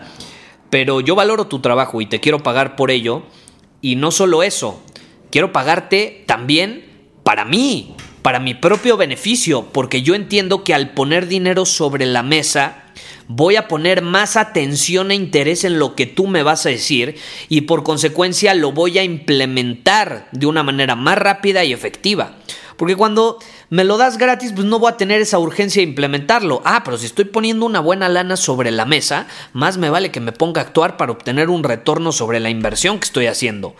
pero 0.70 1.00
yo 1.00 1.14
valoro 1.14 1.46
tu 1.46 1.60
trabajo 1.60 2.00
y 2.00 2.06
te 2.06 2.20
quiero 2.20 2.42
pagar 2.42 2.74
por 2.74 2.90
ello. 2.90 3.24
Y 3.82 3.96
no 3.96 4.10
solo 4.10 4.42
eso, 4.42 4.82
quiero 5.30 5.52
pagarte 5.52 6.24
también 6.26 6.86
para 7.22 7.44
mí, 7.44 7.94
para 8.22 8.40
mi 8.40 8.54
propio 8.54 8.96
beneficio, 8.96 9.66
porque 9.72 10.02
yo 10.02 10.14
entiendo 10.14 10.64
que 10.64 10.72
al 10.72 10.94
poner 10.94 11.28
dinero 11.28 11.66
sobre 11.66 12.06
la 12.06 12.22
mesa, 12.22 12.84
voy 13.28 13.56
a 13.56 13.68
poner 13.68 14.00
más 14.00 14.36
atención 14.36 15.10
e 15.10 15.14
interés 15.14 15.64
en 15.64 15.78
lo 15.78 15.94
que 15.94 16.06
tú 16.06 16.26
me 16.26 16.42
vas 16.42 16.64
a 16.64 16.70
decir 16.70 17.16
y 17.48 17.62
por 17.62 17.82
consecuencia 17.82 18.54
lo 18.54 18.72
voy 18.72 18.98
a 18.98 19.04
implementar 19.04 20.28
de 20.32 20.46
una 20.46 20.62
manera 20.62 20.94
más 20.94 21.18
rápida 21.18 21.62
y 21.64 21.72
efectiva. 21.72 22.36
Porque 22.76 22.96
cuando 22.96 23.38
me 23.70 23.84
lo 23.84 23.96
das 23.96 24.18
gratis, 24.18 24.52
pues 24.54 24.66
no 24.66 24.78
voy 24.78 24.92
a 24.92 24.96
tener 24.96 25.20
esa 25.20 25.38
urgencia 25.38 25.80
de 25.80 25.88
implementarlo. 25.88 26.60
Ah, 26.64 26.82
pero 26.84 26.98
si 26.98 27.06
estoy 27.06 27.24
poniendo 27.24 27.64
una 27.66 27.80
buena 27.80 28.08
lana 28.08 28.36
sobre 28.36 28.70
la 28.70 28.84
mesa, 28.84 29.26
más 29.52 29.78
me 29.78 29.90
vale 29.90 30.10
que 30.10 30.20
me 30.20 30.32
ponga 30.32 30.60
a 30.60 30.64
actuar 30.64 30.96
para 30.96 31.12
obtener 31.12 31.48
un 31.48 31.64
retorno 31.64 32.12
sobre 32.12 32.40
la 32.40 32.50
inversión 32.50 32.98
que 32.98 33.06
estoy 33.06 33.26
haciendo. 33.26 33.74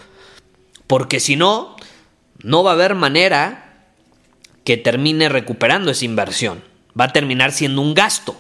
Porque 0.86 1.20
si 1.20 1.36
no, 1.36 1.76
no 2.42 2.62
va 2.62 2.70
a 2.70 2.74
haber 2.74 2.94
manera 2.94 3.84
que 4.64 4.76
termine 4.76 5.28
recuperando 5.28 5.90
esa 5.90 6.04
inversión. 6.04 6.62
Va 6.98 7.04
a 7.04 7.12
terminar 7.12 7.52
siendo 7.52 7.82
un 7.82 7.94
gasto. 7.94 8.36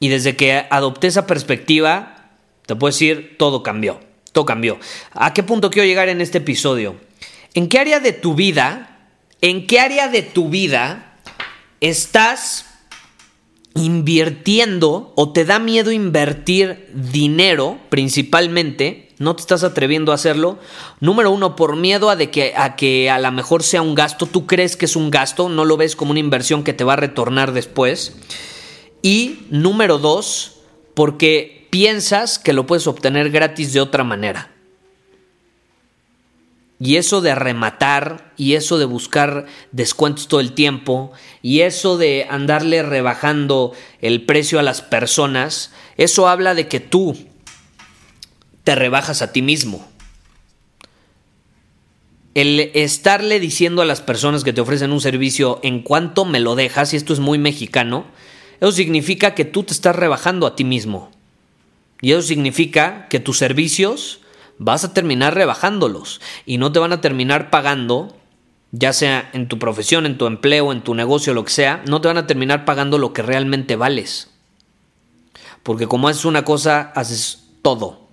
Y 0.00 0.08
desde 0.08 0.36
que 0.36 0.66
adopté 0.70 1.08
esa 1.08 1.26
perspectiva, 1.26 2.30
te 2.66 2.76
puedo 2.76 2.92
decir, 2.92 3.36
todo 3.38 3.62
cambió. 3.62 4.00
Todo 4.32 4.44
cambió. 4.44 4.78
¿A 5.12 5.34
qué 5.34 5.42
punto 5.42 5.70
quiero 5.70 5.86
llegar 5.86 6.08
en 6.08 6.20
este 6.20 6.38
episodio? 6.38 6.96
¿En 7.54 7.68
qué 7.68 7.78
área 7.78 8.00
de 8.00 8.12
tu 8.12 8.34
vida, 8.34 9.08
en 9.40 9.66
qué 9.66 9.80
área 9.80 10.08
de 10.08 10.22
tu 10.22 10.48
vida 10.48 11.18
estás 11.80 12.66
invirtiendo 13.74 15.12
o 15.16 15.32
te 15.32 15.44
da 15.44 15.58
miedo 15.58 15.90
invertir 15.90 16.90
dinero 16.94 17.78
principalmente? 17.88 19.08
No 19.18 19.34
te 19.34 19.40
estás 19.40 19.64
atreviendo 19.64 20.12
a 20.12 20.14
hacerlo. 20.14 20.58
Número 21.00 21.30
uno, 21.30 21.56
por 21.56 21.76
miedo 21.76 22.10
a, 22.10 22.16
de 22.16 22.30
que, 22.30 22.54
a 22.56 22.76
que 22.76 23.10
a 23.10 23.18
lo 23.18 23.32
mejor 23.32 23.62
sea 23.62 23.82
un 23.82 23.94
gasto. 23.94 24.26
Tú 24.26 24.46
crees 24.46 24.76
que 24.76 24.84
es 24.84 24.94
un 24.94 25.10
gasto, 25.10 25.48
no 25.48 25.64
lo 25.64 25.76
ves 25.76 25.96
como 25.96 26.12
una 26.12 26.20
inversión 26.20 26.62
que 26.62 26.72
te 26.72 26.84
va 26.84 26.92
a 26.92 26.96
retornar 26.96 27.52
después. 27.52 28.16
Y 29.02 29.40
número 29.50 29.98
dos, 29.98 30.60
porque 30.94 31.66
piensas 31.70 32.38
que 32.38 32.52
lo 32.52 32.66
puedes 32.66 32.86
obtener 32.86 33.30
gratis 33.30 33.72
de 33.72 33.80
otra 33.80 34.04
manera. 34.04 34.54
Y 36.80 36.96
eso 36.96 37.20
de 37.20 37.34
rematar, 37.34 38.32
y 38.36 38.54
eso 38.54 38.78
de 38.78 38.84
buscar 38.84 39.46
descuentos 39.72 40.28
todo 40.28 40.38
el 40.38 40.52
tiempo, 40.52 41.12
y 41.42 41.60
eso 41.60 41.98
de 41.98 42.26
andarle 42.30 42.82
rebajando 42.82 43.72
el 44.00 44.24
precio 44.24 44.60
a 44.60 44.62
las 44.62 44.80
personas, 44.80 45.72
eso 45.96 46.28
habla 46.28 46.54
de 46.54 46.68
que 46.68 46.78
tú 46.78 47.16
te 48.62 48.76
rebajas 48.76 49.22
a 49.22 49.32
ti 49.32 49.42
mismo. 49.42 49.88
El 52.34 52.70
estarle 52.74 53.40
diciendo 53.40 53.82
a 53.82 53.86
las 53.86 54.00
personas 54.00 54.44
que 54.44 54.52
te 54.52 54.60
ofrecen 54.60 54.92
un 54.92 55.00
servicio 55.00 55.58
en 55.64 55.82
cuanto 55.82 56.24
me 56.24 56.38
lo 56.38 56.54
dejas, 56.54 56.92
y 56.92 56.96
esto 56.96 57.12
es 57.12 57.18
muy 57.18 57.38
mexicano, 57.38 58.06
eso 58.60 58.70
significa 58.70 59.34
que 59.34 59.44
tú 59.44 59.64
te 59.64 59.72
estás 59.72 59.96
rebajando 59.96 60.46
a 60.46 60.54
ti 60.54 60.62
mismo. 60.62 61.10
Y 62.00 62.12
eso 62.12 62.22
significa 62.22 63.08
que 63.08 63.18
tus 63.18 63.38
servicios 63.38 64.20
vas 64.58 64.84
a 64.84 64.92
terminar 64.92 65.34
rebajándolos 65.34 66.20
y 66.44 66.58
no 66.58 66.72
te 66.72 66.78
van 66.78 66.92
a 66.92 67.00
terminar 67.00 67.50
pagando, 67.50 68.16
ya 68.72 68.92
sea 68.92 69.30
en 69.32 69.48
tu 69.48 69.58
profesión, 69.58 70.06
en 70.06 70.18
tu 70.18 70.26
empleo, 70.26 70.72
en 70.72 70.82
tu 70.82 70.94
negocio, 70.94 71.34
lo 71.34 71.44
que 71.44 71.52
sea, 71.52 71.82
no 71.86 72.00
te 72.00 72.08
van 72.08 72.18
a 72.18 72.26
terminar 72.26 72.64
pagando 72.64 72.98
lo 72.98 73.12
que 73.12 73.22
realmente 73.22 73.76
vales. 73.76 74.30
Porque 75.62 75.86
como 75.86 76.08
haces 76.08 76.24
una 76.24 76.44
cosa, 76.44 76.92
haces 76.94 77.44
todo. 77.62 78.08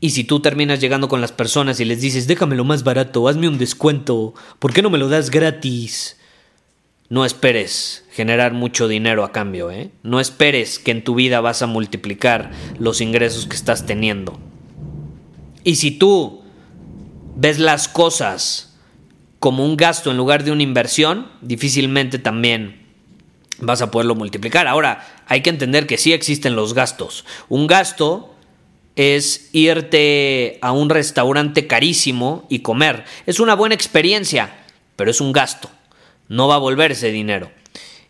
Y 0.00 0.10
si 0.10 0.24
tú 0.24 0.40
terminas 0.40 0.80
llegando 0.80 1.08
con 1.08 1.20
las 1.20 1.32
personas 1.32 1.78
y 1.80 1.84
les 1.84 2.00
dices, 2.00 2.26
déjamelo 2.26 2.64
más 2.64 2.84
barato, 2.84 3.28
hazme 3.28 3.48
un 3.48 3.58
descuento, 3.58 4.34
¿por 4.58 4.72
qué 4.72 4.80
no 4.80 4.88
me 4.88 4.98
lo 4.98 5.08
das 5.08 5.30
gratis? 5.30 6.16
No 7.10 7.24
esperes 7.24 8.06
generar 8.12 8.54
mucho 8.54 8.88
dinero 8.88 9.24
a 9.24 9.32
cambio, 9.32 9.70
¿eh? 9.70 9.90
No 10.02 10.20
esperes 10.20 10.78
que 10.78 10.92
en 10.92 11.04
tu 11.04 11.16
vida 11.16 11.40
vas 11.40 11.60
a 11.60 11.66
multiplicar 11.66 12.50
los 12.78 13.00
ingresos 13.00 13.46
que 13.46 13.56
estás 13.56 13.84
teniendo. 13.84 14.38
Y 15.64 15.76
si 15.76 15.90
tú 15.90 16.42
ves 17.36 17.58
las 17.58 17.88
cosas 17.88 18.76
como 19.38 19.64
un 19.64 19.76
gasto 19.76 20.10
en 20.10 20.16
lugar 20.16 20.44
de 20.44 20.52
una 20.52 20.62
inversión, 20.62 21.28
difícilmente 21.40 22.18
también 22.18 22.80
vas 23.58 23.82
a 23.82 23.90
poderlo 23.90 24.14
multiplicar. 24.14 24.66
Ahora, 24.66 25.06
hay 25.26 25.42
que 25.42 25.50
entender 25.50 25.86
que 25.86 25.98
sí 25.98 26.12
existen 26.12 26.56
los 26.56 26.74
gastos. 26.74 27.24
Un 27.48 27.66
gasto 27.66 28.34
es 28.96 29.48
irte 29.52 30.58
a 30.62 30.72
un 30.72 30.90
restaurante 30.90 31.66
carísimo 31.66 32.46
y 32.48 32.60
comer. 32.60 33.04
Es 33.26 33.40
una 33.40 33.54
buena 33.54 33.74
experiencia, 33.74 34.50
pero 34.96 35.10
es 35.10 35.20
un 35.20 35.32
gasto. 35.32 35.70
No 36.28 36.48
va 36.48 36.56
a 36.56 36.58
volver 36.58 36.92
ese 36.92 37.10
dinero. 37.10 37.50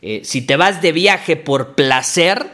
Eh, 0.02 0.22
si 0.24 0.42
te 0.42 0.56
vas 0.56 0.82
de 0.82 0.92
viaje 0.92 1.36
por 1.36 1.74
placer, 1.74 2.50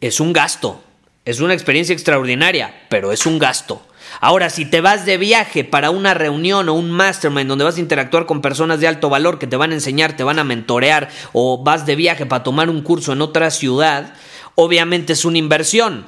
es 0.00 0.20
un 0.20 0.32
gasto. 0.32 0.82
Es 1.24 1.40
una 1.40 1.54
experiencia 1.54 1.92
extraordinaria, 1.92 2.74
pero 2.88 3.12
es 3.12 3.26
un 3.26 3.38
gasto. 3.38 3.85
Ahora, 4.20 4.50
si 4.50 4.64
te 4.64 4.80
vas 4.80 5.04
de 5.04 5.18
viaje 5.18 5.64
para 5.64 5.90
una 5.90 6.14
reunión 6.14 6.68
o 6.68 6.74
un 6.74 6.90
mastermind 6.90 7.48
donde 7.48 7.64
vas 7.64 7.76
a 7.76 7.80
interactuar 7.80 8.26
con 8.26 8.40
personas 8.40 8.80
de 8.80 8.88
alto 8.88 9.10
valor 9.10 9.38
que 9.38 9.46
te 9.46 9.56
van 9.56 9.72
a 9.72 9.74
enseñar, 9.74 10.16
te 10.16 10.24
van 10.24 10.38
a 10.38 10.44
mentorear, 10.44 11.08
o 11.32 11.62
vas 11.62 11.86
de 11.86 11.96
viaje 11.96 12.26
para 12.26 12.42
tomar 12.42 12.70
un 12.70 12.82
curso 12.82 13.12
en 13.12 13.20
otra 13.20 13.50
ciudad, 13.50 14.14
obviamente 14.54 15.12
es 15.12 15.24
una 15.24 15.38
inversión 15.38 16.06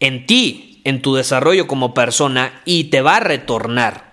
en 0.00 0.26
ti, 0.26 0.80
en 0.84 1.02
tu 1.02 1.14
desarrollo 1.14 1.66
como 1.66 1.94
persona 1.94 2.60
y 2.64 2.84
te 2.84 3.02
va 3.02 3.16
a 3.16 3.20
retornar. 3.20 4.08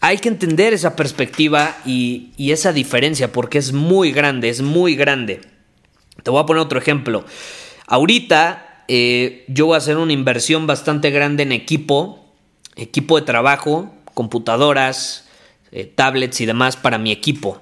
Hay 0.00 0.18
que 0.18 0.28
entender 0.28 0.72
esa 0.74 0.94
perspectiva 0.94 1.76
y, 1.84 2.30
esa 2.38 2.72
diferencia 2.72 3.32
porque 3.32 3.58
es 3.58 3.72
muy 3.72 4.12
grande, 4.12 4.48
es 4.48 4.62
muy 4.62 4.94
grande. 4.94 5.40
Te 6.22 6.30
voy 6.30 6.40
a 6.40 6.46
poner 6.46 6.62
otro 6.62 6.78
ejemplo. 6.78 7.24
Ahorita 7.86 8.67
eh, 8.88 9.44
yo 9.48 9.66
voy 9.66 9.74
a 9.74 9.78
hacer 9.78 9.98
una 9.98 10.14
inversión 10.14 10.66
bastante 10.66 11.10
grande 11.10 11.42
en 11.42 11.52
equipo, 11.52 12.34
equipo 12.74 13.20
de 13.20 13.26
trabajo, 13.26 13.92
computadoras, 14.14 15.28
eh, 15.70 15.84
tablets 15.84 16.40
y 16.40 16.46
demás 16.46 16.76
para 16.76 16.96
mi 16.96 17.12
equipo. 17.12 17.60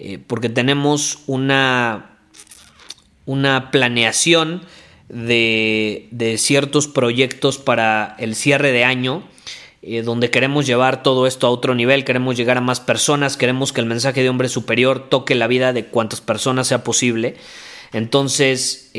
Eh, 0.00 0.18
porque 0.18 0.48
tenemos 0.48 1.20
una, 1.28 2.18
una 3.24 3.70
planeación 3.70 4.62
de, 5.08 6.08
de, 6.10 6.36
ciertos 6.36 6.88
proyectos 6.88 7.58
para 7.58 8.16
el 8.18 8.34
cierre 8.34 8.72
de 8.72 8.84
año. 8.84 9.22
donde 10.02 10.30
queremos 10.30 10.66
llevar 10.66 11.04
todo 11.04 11.28
esto 11.28 11.46
a 11.46 11.50
otro 11.50 11.76
nivel, 11.76 12.04
queremos 12.04 12.36
llegar 12.36 12.58
a 12.58 12.60
más 12.60 12.80
personas, 12.80 13.36
queremos 13.36 13.72
que 13.72 13.80
el 13.80 13.86
mensaje 13.86 14.20
de 14.20 14.28
hombre 14.28 14.48
superior 14.48 15.08
toque 15.08 15.36
la 15.36 15.46
vida 15.46 15.72
de 15.72 15.84
cuantas 15.84 16.20
personas 16.20 16.66
sea 16.66 16.82
posible. 16.82 17.36
Entonces, 17.92 18.90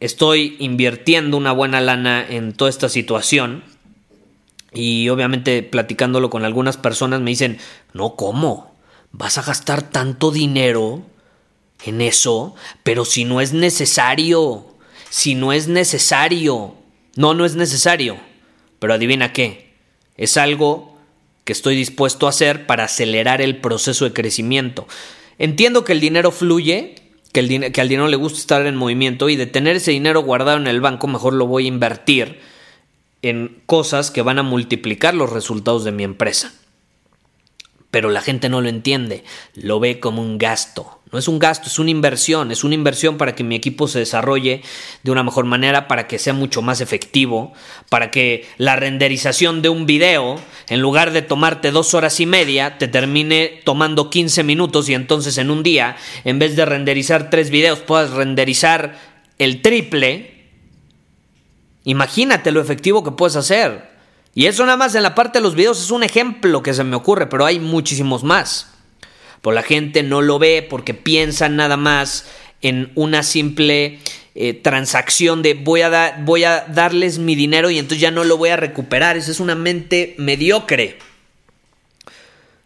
estoy 0.00 0.56
invirtiendo 0.58 1.36
una 1.36 1.52
buena 1.52 1.80
lana 1.80 2.24
en 2.28 2.52
toda 2.52 2.70
esta 2.70 2.88
situación. 2.88 3.64
Y 4.72 5.08
obviamente 5.08 5.62
platicándolo 5.62 6.30
con 6.30 6.44
algunas 6.44 6.76
personas 6.76 7.20
me 7.20 7.30
dicen, 7.30 7.58
no, 7.92 8.14
¿cómo? 8.14 8.74
¿Vas 9.12 9.38
a 9.38 9.42
gastar 9.42 9.90
tanto 9.90 10.30
dinero 10.30 11.02
en 11.84 12.00
eso? 12.00 12.54
Pero 12.82 13.04
si 13.04 13.24
no 13.24 13.40
es 13.40 13.52
necesario, 13.52 14.66
si 15.08 15.34
no 15.34 15.52
es 15.52 15.68
necesario, 15.68 16.74
no, 17.14 17.32
no 17.32 17.44
es 17.44 17.56
necesario. 17.56 18.18
Pero 18.78 18.92
adivina 18.92 19.32
qué, 19.32 19.74
es 20.16 20.36
algo 20.36 20.98
que 21.44 21.52
estoy 21.52 21.76
dispuesto 21.76 22.26
a 22.26 22.30
hacer 22.30 22.66
para 22.66 22.84
acelerar 22.84 23.40
el 23.40 23.58
proceso 23.60 24.04
de 24.04 24.12
crecimiento. 24.12 24.86
Entiendo 25.38 25.84
que 25.84 25.92
el 25.92 26.00
dinero 26.00 26.32
fluye, 26.32 26.96
que, 27.36 27.40
el 27.40 27.72
que 27.72 27.80
al 27.82 27.88
dinero 27.90 28.08
le 28.08 28.16
gusta 28.16 28.38
estar 28.38 28.66
en 28.66 28.76
movimiento 28.76 29.28
y 29.28 29.36
de 29.36 29.44
tener 29.44 29.76
ese 29.76 29.90
dinero 29.90 30.22
guardado 30.22 30.56
en 30.56 30.66
el 30.66 30.80
banco, 30.80 31.06
mejor 31.06 31.34
lo 31.34 31.46
voy 31.46 31.66
a 31.66 31.68
invertir 31.68 32.40
en 33.20 33.62
cosas 33.66 34.10
que 34.10 34.22
van 34.22 34.38
a 34.38 34.42
multiplicar 34.42 35.14
los 35.14 35.30
resultados 35.30 35.84
de 35.84 35.92
mi 35.92 36.02
empresa. 36.02 36.54
Pero 37.96 38.10
la 38.10 38.20
gente 38.20 38.50
no 38.50 38.60
lo 38.60 38.68
entiende, 38.68 39.24
lo 39.54 39.80
ve 39.80 40.00
como 40.00 40.20
un 40.20 40.36
gasto. 40.36 41.00
No 41.10 41.18
es 41.18 41.28
un 41.28 41.38
gasto, 41.38 41.68
es 41.68 41.78
una 41.78 41.90
inversión, 41.90 42.50
es 42.50 42.62
una 42.62 42.74
inversión 42.74 43.16
para 43.16 43.34
que 43.34 43.42
mi 43.42 43.54
equipo 43.54 43.88
se 43.88 44.00
desarrolle 44.00 44.60
de 45.02 45.10
una 45.10 45.22
mejor 45.22 45.46
manera, 45.46 45.88
para 45.88 46.06
que 46.06 46.18
sea 46.18 46.34
mucho 46.34 46.60
más 46.60 46.82
efectivo, 46.82 47.54
para 47.88 48.10
que 48.10 48.46
la 48.58 48.76
renderización 48.76 49.62
de 49.62 49.70
un 49.70 49.86
video, 49.86 50.38
en 50.68 50.82
lugar 50.82 51.12
de 51.12 51.22
tomarte 51.22 51.70
dos 51.70 51.94
horas 51.94 52.20
y 52.20 52.26
media, 52.26 52.76
te 52.76 52.86
termine 52.86 53.62
tomando 53.64 54.10
15 54.10 54.44
minutos 54.44 54.90
y 54.90 54.92
entonces 54.92 55.38
en 55.38 55.50
un 55.50 55.62
día, 55.62 55.96
en 56.24 56.38
vez 56.38 56.54
de 56.54 56.66
renderizar 56.66 57.30
tres 57.30 57.48
videos, 57.48 57.78
puedas 57.78 58.10
renderizar 58.10 58.98
el 59.38 59.62
triple. 59.62 60.50
Imagínate 61.84 62.50
lo 62.50 62.60
efectivo 62.60 63.02
que 63.02 63.12
puedes 63.12 63.36
hacer. 63.36 63.95
Y 64.36 64.48
eso 64.48 64.66
nada 64.66 64.76
más 64.76 64.94
en 64.94 65.02
la 65.02 65.14
parte 65.14 65.38
de 65.38 65.42
los 65.42 65.54
videos 65.54 65.82
es 65.82 65.90
un 65.90 66.02
ejemplo 66.02 66.62
que 66.62 66.74
se 66.74 66.84
me 66.84 66.94
ocurre, 66.94 67.26
pero 67.26 67.46
hay 67.46 67.58
muchísimos 67.58 68.22
más. 68.22 68.70
Pues 69.40 69.54
la 69.54 69.62
gente 69.62 70.02
no 70.02 70.20
lo 70.20 70.38
ve 70.38 70.64
porque 70.68 70.92
piensa 70.92 71.48
nada 71.48 71.78
más 71.78 72.26
en 72.60 72.92
una 72.96 73.22
simple 73.22 73.98
eh, 74.34 74.52
transacción 74.52 75.40
de 75.40 75.54
voy 75.54 75.80
a, 75.80 76.22
voy 76.22 76.44
a 76.44 76.66
darles 76.68 77.18
mi 77.18 77.34
dinero 77.34 77.70
y 77.70 77.78
entonces 77.78 78.02
ya 78.02 78.10
no 78.10 78.24
lo 78.24 78.36
voy 78.36 78.50
a 78.50 78.58
recuperar. 78.58 79.16
Esa 79.16 79.30
es 79.30 79.40
una 79.40 79.54
mente 79.54 80.14
mediocre. 80.18 80.98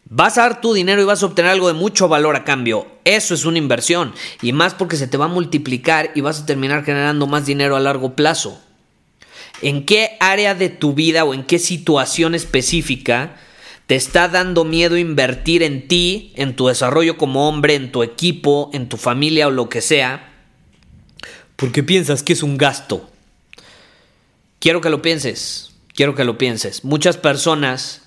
Vas 0.06 0.38
a 0.38 0.42
dar 0.42 0.60
tu 0.60 0.74
dinero 0.74 1.00
y 1.00 1.04
vas 1.04 1.22
a 1.22 1.26
obtener 1.26 1.52
algo 1.52 1.68
de 1.68 1.74
mucho 1.74 2.08
valor 2.08 2.34
a 2.34 2.42
cambio. 2.42 2.88
Eso 3.04 3.32
es 3.32 3.44
una 3.44 3.58
inversión. 3.58 4.12
Y 4.42 4.52
más 4.52 4.74
porque 4.74 4.96
se 4.96 5.06
te 5.06 5.16
va 5.16 5.26
a 5.26 5.28
multiplicar 5.28 6.10
y 6.16 6.20
vas 6.20 6.40
a 6.40 6.46
terminar 6.46 6.84
generando 6.84 7.28
más 7.28 7.46
dinero 7.46 7.76
a 7.76 7.80
largo 7.80 8.16
plazo. 8.16 8.60
¿En 9.62 9.84
qué 9.84 10.16
área 10.20 10.54
de 10.54 10.68
tu 10.68 10.94
vida 10.94 11.24
o 11.24 11.34
en 11.34 11.44
qué 11.44 11.58
situación 11.58 12.34
específica 12.34 13.36
te 13.86 13.96
está 13.96 14.28
dando 14.28 14.64
miedo 14.64 14.96
invertir 14.96 15.62
en 15.62 15.88
ti, 15.88 16.32
en 16.36 16.56
tu 16.56 16.68
desarrollo 16.68 17.16
como 17.16 17.48
hombre, 17.48 17.74
en 17.74 17.92
tu 17.92 18.02
equipo, 18.02 18.70
en 18.72 18.88
tu 18.88 18.96
familia 18.96 19.48
o 19.48 19.50
lo 19.50 19.68
que 19.68 19.80
sea? 19.80 20.32
Porque 21.56 21.82
piensas 21.82 22.22
que 22.22 22.32
es 22.32 22.42
un 22.42 22.56
gasto. 22.56 23.10
Quiero 24.60 24.80
que 24.80 24.90
lo 24.90 25.02
pienses. 25.02 25.72
Quiero 25.94 26.14
que 26.14 26.24
lo 26.24 26.38
pienses. 26.38 26.84
Muchas 26.84 27.16
personas 27.16 28.02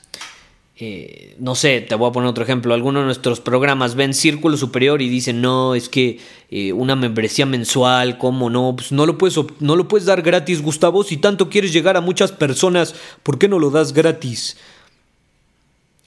eh, 0.86 1.36
no 1.40 1.56
sé, 1.56 1.80
te 1.80 1.96
voy 1.96 2.10
a 2.10 2.12
poner 2.12 2.30
otro 2.30 2.44
ejemplo, 2.44 2.74
algunos 2.74 3.04
de 3.04 3.06
nuestros 3.06 3.40
programas 3.40 3.96
ven 3.96 4.13
Círculo 4.13 4.58
Superior 4.58 5.02
y 5.02 5.08
dicen, 5.08 5.40
no, 5.40 5.75
es 5.75 5.88
que 5.88 6.20
eh, 6.52 6.74
una 6.74 6.98
membresía 6.98 7.46
mensual, 7.46 8.18
¿cómo 8.18 8.50
no? 8.50 8.75
Pues 8.75 8.92
no 8.92 9.06
lo, 9.06 9.18
puedes, 9.18 9.40
no 9.62 9.78
lo 9.78 9.88
puedes 9.88 10.06
dar 10.06 10.22
gratis, 10.22 10.62
Gustavo, 10.62 11.06
si 11.06 11.16
tanto 11.16 11.50
quieres 11.50 11.72
llegar 11.72 11.96
a 11.96 12.02
muchas 12.02 12.34
personas, 12.34 12.96
¿por 13.24 13.40
qué 13.40 13.48
no 13.48 13.60
lo 13.60 13.70
das 13.70 13.94
gratis? 13.94 14.58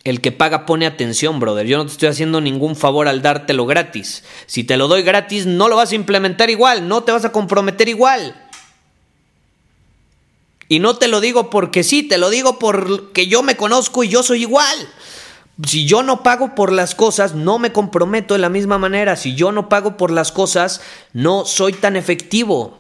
El 0.05 0.21
que 0.21 0.31
paga 0.31 0.67
pone 0.67 0.85
atención, 0.85 1.41
brother. 1.41 1.67
Yo 1.67 1.79
no 1.79 1.87
te 1.87 1.93
estoy 1.93 2.09
haciendo 2.11 2.43
ningún 2.43 2.77
favor 2.77 3.09
al 3.09 3.23
dártelo 3.23 3.65
gratis. 3.65 4.25
Si 4.45 4.63
te 4.63 4.77
lo 4.77 4.89
doy 4.89 5.03
gratis, 5.03 5.47
no 5.47 5.69
lo 5.69 5.77
vas 5.77 5.93
a 5.93 5.97
implementar 5.97 6.51
igual, 6.51 6.87
no 6.87 7.03
te 7.03 7.13
vas 7.13 7.25
a 7.25 7.33
comprometer 7.33 7.89
igual. 7.89 8.46
Y 10.69 10.79
no 10.81 10.97
te 10.97 11.09
lo 11.09 11.21
digo 11.21 11.51
porque 11.51 11.85
sí, 11.85 12.03
te 12.03 12.19
lo 12.19 12.31
digo 12.31 12.59
porque 12.59 13.27
yo 13.27 13.43
me 13.43 13.57
conozco 13.57 14.03
y 14.05 14.09
yo 14.09 14.23
soy 14.23 14.43
igual. 14.43 14.89
Si 15.65 15.87
yo 15.87 16.03
no 16.03 16.23
pago 16.23 16.55
por 16.55 16.71
las 16.71 16.95
cosas, 16.95 17.35
no 17.35 17.59
me 17.59 17.73
comprometo 17.73 18.35
de 18.35 18.41
la 18.41 18.51
misma 18.51 18.79
manera. 18.79 19.17
Si 19.17 19.35
yo 19.35 19.53
no 19.53 19.69
pago 19.69 19.97
por 19.97 20.11
las 20.11 20.33
cosas, 20.33 20.83
no 21.13 21.45
soy 21.45 21.73
tan 21.73 21.97
efectivo. 21.97 22.79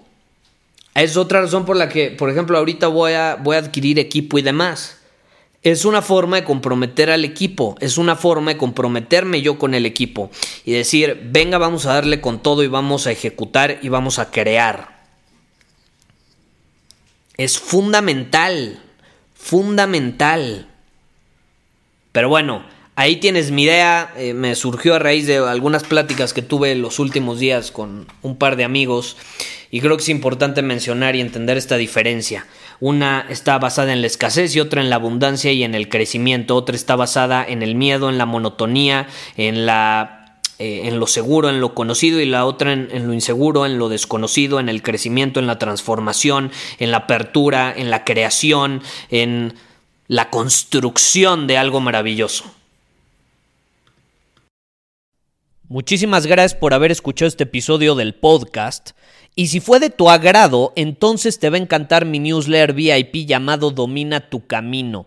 Es 0.95 1.16
otra 1.16 1.40
razón 1.40 1.64
por 1.64 1.76
la 1.76 1.88
que, 1.88 2.11
por 2.11 2.28
ejemplo, 2.28 2.59
ahorita 2.59 2.88
voy 2.88 3.12
a, 3.12 3.37
voy 3.37 3.57
a 3.57 3.61
adquirir 3.61 3.99
equipo 3.99 4.38
y 4.38 4.43
demás. 4.43 4.99
Es 5.62 5.85
una 5.85 6.02
forma 6.02 6.37
de 6.37 6.45
comprometer 6.45 7.11
al 7.11 7.25
equipo, 7.25 7.76
es 7.81 7.99
una 7.99 8.14
forma 8.14 8.52
de 8.52 8.57
comprometerme 8.57 9.43
yo 9.43 9.59
con 9.59 9.75
el 9.75 9.85
equipo 9.85 10.31
y 10.64 10.73
decir, 10.73 11.28
venga, 11.33 11.59
vamos 11.59 11.87
a 11.87 11.95
darle 11.95 12.21
con 12.21 12.40
todo 12.40 12.62
y 12.62 12.69
vamos 12.69 13.07
a 13.07 13.11
ejecutar 13.11 13.78
y 13.83 13.88
vamos 13.88 14.19
a 14.19 14.31
crear. 14.31 14.96
Es 17.37 17.59
fundamental, 17.59 18.81
fundamental. 19.35 20.66
Pero 22.12 22.31
bueno, 22.31 22.64
ahí 22.95 23.16
tienes 23.16 23.50
mi 23.50 23.64
idea. 23.64 24.12
Eh, 24.16 24.33
me 24.33 24.55
surgió 24.55 24.95
a 24.95 24.99
raíz 24.99 25.26
de 25.26 25.37
algunas 25.37 25.85
pláticas 25.85 26.33
que 26.33 26.43
tuve 26.43 26.75
los 26.75 26.99
últimos 26.99 27.38
días 27.38 27.71
con 27.71 28.07
un 28.23 28.37
par 28.37 28.57
de 28.57 28.64
amigos. 28.64 29.16
Y 29.71 29.81
creo 29.81 29.97
que 29.97 30.02
es 30.02 30.09
importante 30.09 30.62
mencionar 30.62 31.14
y 31.14 31.21
entender 31.21 31.59
esta 31.59 31.76
diferencia. 31.76 32.47
Una 32.81 33.26
está 33.28 33.59
basada 33.59 33.93
en 33.93 34.00
la 34.00 34.07
escasez 34.07 34.55
y 34.55 34.61
otra 34.61 34.81
en 34.81 34.90
la 34.90 34.97
abundancia 34.97 35.52
y 35.52 35.62
en 35.62 35.75
el 35.75 35.88
crecimiento. 35.88 36.57
Otra 36.57 36.75
está 36.75 36.97
basada 36.97 37.45
en 37.47 37.62
el 37.62 37.75
miedo, 37.75 38.09
en 38.09 38.19
la 38.19 38.26
monotonía, 38.26 39.09
en 39.37 39.66
la 39.66 40.25
eh, 40.58 40.82
en 40.84 40.98
lo 40.98 41.06
seguro, 41.06 41.50
en 41.50 41.60
lo 41.60 41.75
conocido 41.75 42.20
y 42.20 42.25
la 42.25 42.46
otra 42.46 42.72
en, 42.72 43.06
lo 43.06 43.12
inseguro, 43.12 43.66
en 43.66 43.78
lo 43.78 43.88
desconocido, 43.88 44.58
en 44.58 44.68
el 44.68 44.82
crecimiento, 44.82 45.38
en 45.38 45.46
la 45.46 45.58
transformación, 45.58 46.50
en 46.78 46.90
la 46.90 46.98
apertura, 46.98 47.75
en 47.76 47.90
la 47.90 48.04
creación, 48.04 48.82
en 49.10 49.54
la 50.08 50.30
construcción 50.30 51.46
de 51.46 51.58
algo 51.58 51.80
maravilloso. 51.80 52.44
Muchísimas 55.68 56.26
gracias 56.26 56.54
por 56.54 56.72
haber 56.72 56.90
escuchado 56.92 57.28
este 57.28 57.44
episodio 57.44 57.94
del 57.94 58.14
podcast. 58.14 58.92
Y 59.34 59.48
si 59.48 59.60
fue 59.60 59.80
de 59.80 59.90
tu 59.90 60.08
agrado, 60.08 60.72
entonces 60.76 61.38
te 61.38 61.50
va 61.50 61.56
a 61.56 61.60
encantar 61.60 62.06
mi 62.06 62.18
newsletter 62.18 62.72
VIP 62.72 63.26
llamado 63.26 63.72
Domina 63.72 64.30
tu 64.30 64.46
Camino. 64.46 65.06